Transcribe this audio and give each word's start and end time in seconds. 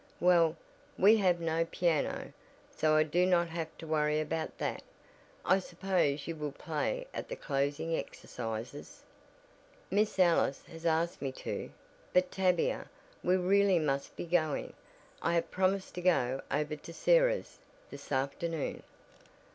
"Well, 0.19 0.55
we 0.97 1.17
have 1.17 1.39
no 1.39 1.63
piano, 1.63 2.33
so 2.75 2.95
I 2.95 3.03
do 3.03 3.23
not 3.23 3.49
have 3.49 3.77
to 3.77 3.85
worry 3.85 4.19
about 4.19 4.57
that. 4.57 4.81
I 5.45 5.59
suppose 5.59 6.25
you 6.27 6.35
will 6.35 6.53
play 6.53 7.05
at 7.13 7.29
the 7.29 7.35
closing 7.35 7.95
exercises?" 7.95 9.03
"Miss 9.91 10.17
Ellis 10.17 10.65
has 10.65 10.87
asked 10.87 11.21
me 11.21 11.31
to. 11.33 11.69
But 12.13 12.31
Tavia, 12.31 12.89
we 13.23 13.35
really 13.35 13.77
must 13.77 14.15
be 14.15 14.25
going. 14.25 14.73
I 15.21 15.35
have 15.35 15.51
promised 15.51 15.93
to 15.93 16.01
go 16.01 16.41
over 16.49 16.75
to 16.77 16.93
Sarah's 16.93 17.59
this 17.91 18.11
afternoon." 18.11 18.81